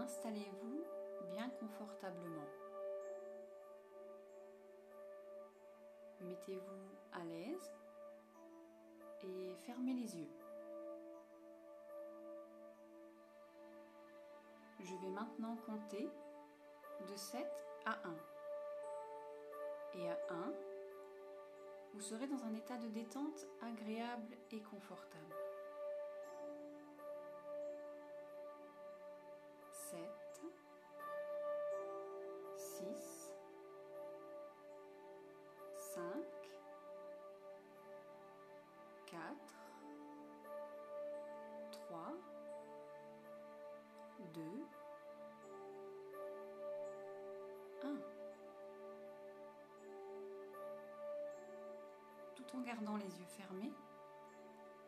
[0.00, 0.82] Installez-vous
[1.34, 2.48] bien confortablement.
[6.22, 7.70] Mettez-vous à l'aise
[9.22, 10.30] et fermez les yeux.
[14.78, 16.08] Je vais maintenant compter
[17.06, 17.46] de 7
[17.84, 19.98] à 1.
[19.98, 20.52] Et à 1,
[21.92, 25.39] vous serez dans un état de détente agréable et confortable.
[36.00, 36.06] 5,
[39.06, 39.20] 4,
[41.72, 42.12] 3,
[44.32, 44.40] 2,
[47.82, 47.88] 1.
[52.34, 53.72] Tout en gardant les yeux fermés,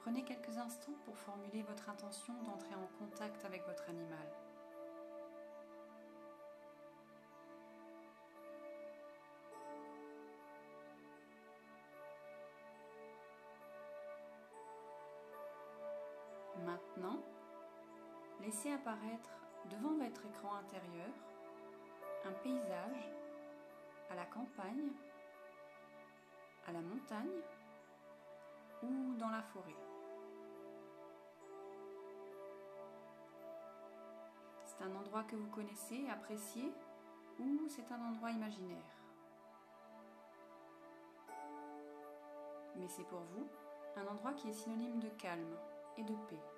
[0.00, 4.45] prenez quelques instants pour formuler votre intention d'entrer en contact avec votre animal.
[18.56, 19.30] Laissez apparaître
[19.66, 21.10] devant votre écran intérieur
[22.24, 23.10] un paysage
[24.10, 24.92] à la campagne,
[26.66, 27.42] à la montagne
[28.82, 29.76] ou dans la forêt.
[34.64, 36.72] C'est un endroit que vous connaissez, appréciez
[37.38, 38.78] ou c'est un endroit imaginaire?
[42.76, 43.46] Mais c'est pour vous
[43.96, 45.56] un endroit qui est synonyme de calme
[45.98, 46.55] et de paix.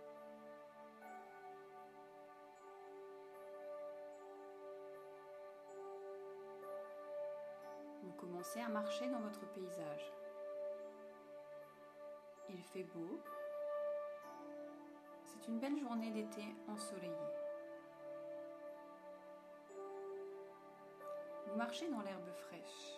[8.38, 10.12] À marcher dans votre paysage.
[12.48, 13.18] Il fait beau.
[15.24, 17.12] C'est une belle journée d'été ensoleillée.
[21.46, 22.94] Vous marchez dans l'herbe fraîche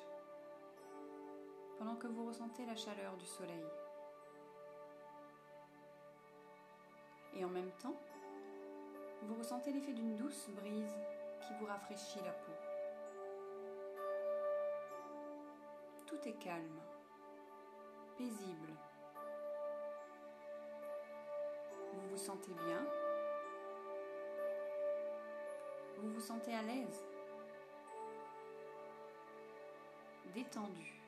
[1.79, 3.65] pendant que vous ressentez la chaleur du soleil.
[7.35, 7.97] Et en même temps,
[9.23, 10.99] vous ressentez l'effet d'une douce brise
[11.41, 12.53] qui vous rafraîchit la peau.
[16.11, 16.81] Tout est calme,
[18.19, 18.75] paisible.
[21.93, 22.85] Vous vous sentez bien?
[25.99, 27.07] Vous vous sentez à l'aise,
[30.35, 31.01] détendu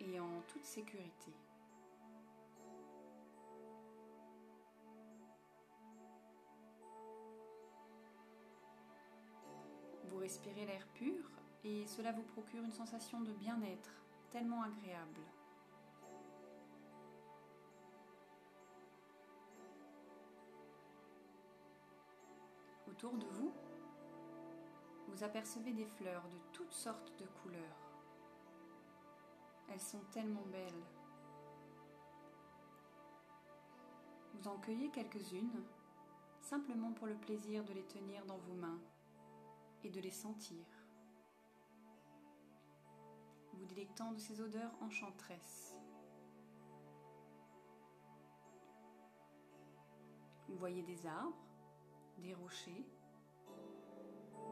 [0.00, 1.32] et en toute sécurité.
[10.04, 11.30] Vous respirez l'air pur
[11.66, 13.90] et cela vous procure une sensation de bien-être
[14.30, 15.20] tellement agréable.
[22.88, 23.52] Autour de vous,
[25.08, 27.90] vous apercevez des fleurs de toutes sortes de couleurs.
[29.68, 30.84] Elles sont tellement belles.
[34.34, 35.64] Vous en cueillez quelques-unes,
[36.40, 38.78] simplement pour le plaisir de les tenir dans vos mains
[39.82, 40.64] et de les sentir,
[43.56, 45.74] vous délectant de ces odeurs enchanteresses.
[50.48, 51.36] Vous voyez des arbres,
[52.18, 52.84] des rochers,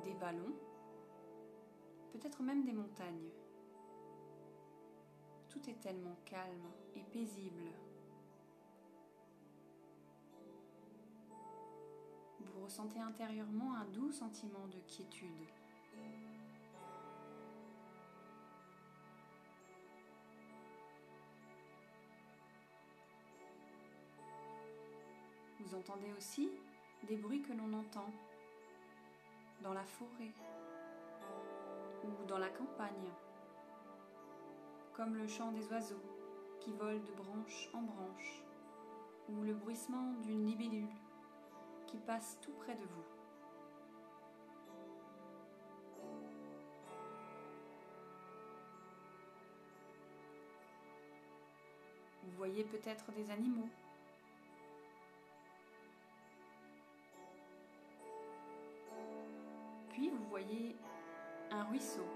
[0.02, 0.54] des ballons,
[2.12, 3.30] peut-être même des montagnes.
[5.48, 7.70] Tout est tellement calme et paisible.
[12.40, 15.30] Vous ressentez intérieurement un doux sentiment de quiétude.
[25.84, 26.50] Entendez aussi
[27.02, 28.10] des bruits que l'on entend
[29.60, 30.32] dans la forêt
[32.02, 33.10] ou dans la campagne,
[34.94, 36.02] comme le chant des oiseaux
[36.60, 38.42] qui volent de branche en branche
[39.28, 40.88] ou le bruissement d'une libellule
[41.86, 43.04] qui passe tout près de vous.
[52.22, 53.68] Vous voyez peut-être des animaux.
[60.34, 60.74] Voyez
[61.52, 62.08] un ruisseau.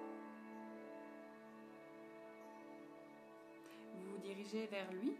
[3.95, 5.15] Vous vous dirigez vers lui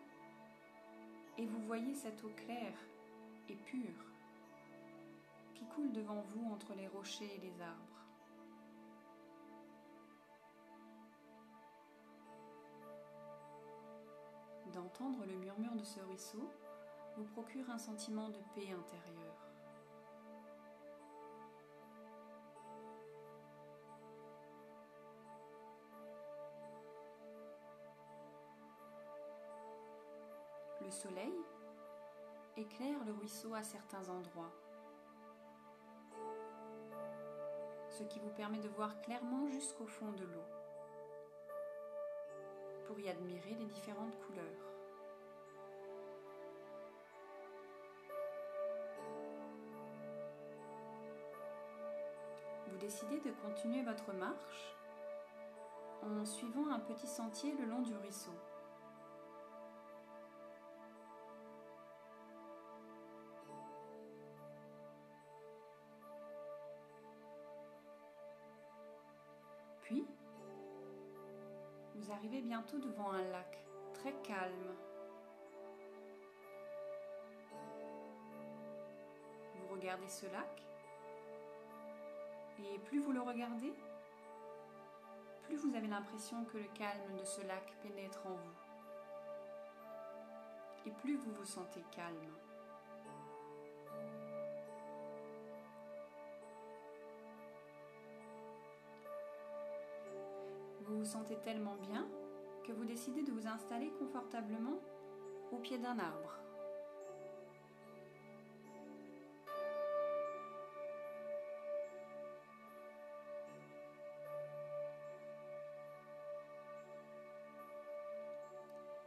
[1.37, 2.75] et vous voyez cette eau claire
[3.49, 4.05] et pure
[5.55, 8.05] qui coule devant vous entre les rochers et les arbres.
[14.75, 16.51] D'entendre le murmure de ce ruisseau
[17.17, 19.28] vous procure un sentiment de paix intérieure.
[30.89, 31.35] Le soleil
[32.57, 34.51] éclaire le ruisseau à certains endroits,
[37.91, 40.47] ce qui vous permet de voir clairement jusqu'au fond de l'eau
[42.87, 44.65] pour y admirer les différentes couleurs.
[52.67, 54.75] Vous décidez de continuer votre marche
[56.03, 58.33] en suivant un petit sentier le long du ruisseau.
[71.99, 73.59] Vous arrivez bientôt devant un lac
[73.95, 74.77] très calme.
[79.57, 80.63] Vous regardez ce lac
[82.61, 83.73] et plus vous le regardez,
[85.45, 88.57] plus vous avez l'impression que le calme de ce lac pénètre en vous.
[90.87, 92.35] Et plus vous vous sentez calme.
[100.99, 102.09] Vous sentez tellement bien
[102.67, 104.81] que vous décidez de vous installer confortablement
[105.53, 106.41] au pied d'un arbre.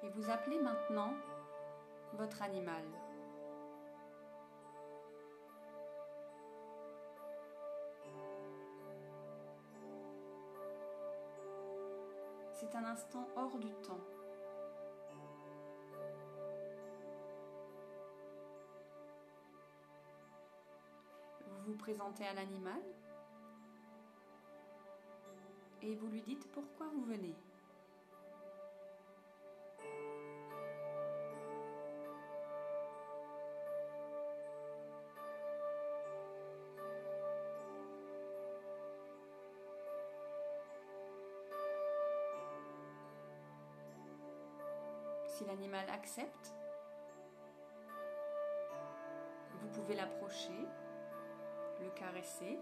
[0.02, 1.14] Et vous appelez maintenant
[2.14, 2.86] votre animal.
[12.62, 14.00] C'est un instant hors du temps.
[21.48, 22.80] Vous vous présentez à l'animal
[25.82, 27.34] et vous lui dites pourquoi vous venez.
[45.52, 46.54] L'animal accepte,
[49.60, 50.66] vous pouvez l'approcher,
[51.82, 52.58] le caresser,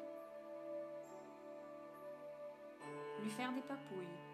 [3.21, 4.28] lui faire des papouilles.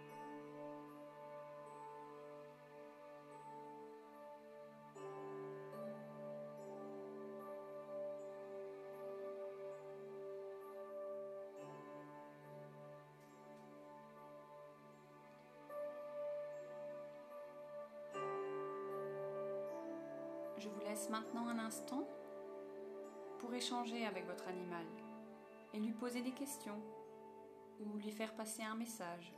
[20.66, 22.08] Je vous laisse maintenant un instant
[23.38, 24.84] pour échanger avec votre animal
[25.76, 26.82] et lui poser des questions
[27.80, 29.32] ou lui faire passer un message.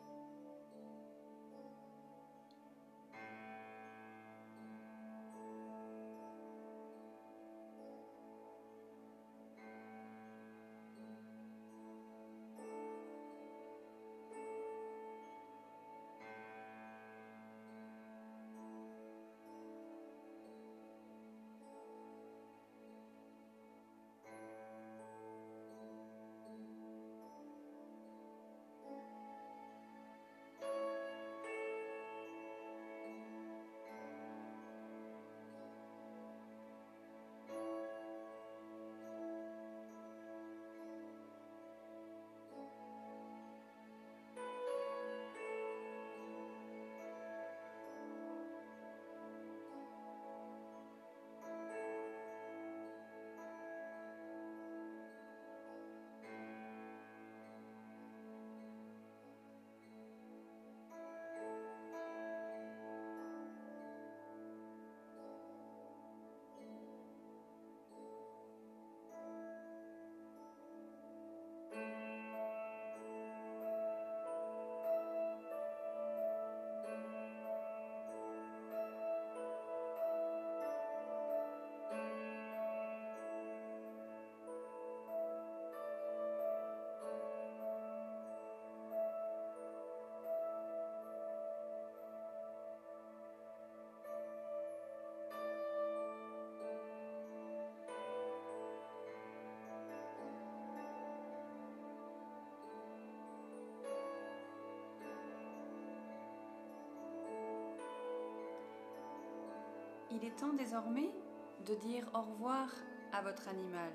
[110.10, 111.12] Il est temps désormais
[111.66, 112.70] de dire au revoir
[113.12, 113.92] à votre animal.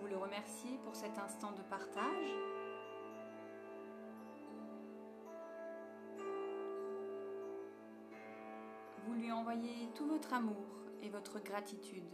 [0.00, 2.34] Vous le remerciez pour cet instant de partage.
[9.06, 10.66] Vous lui envoyez tout votre amour
[11.02, 12.12] et votre gratitude.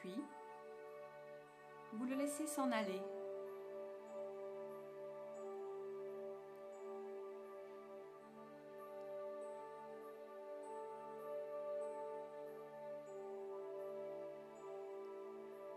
[0.00, 0.20] Puis,
[1.92, 3.02] vous le laissez s'en aller.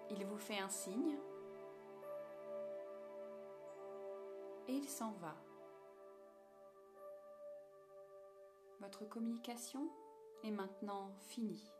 [0.10, 1.18] Il vous fait un signe
[4.68, 5.36] et il s'en va.
[8.80, 9.90] Votre communication
[10.44, 11.72] est maintenant finie.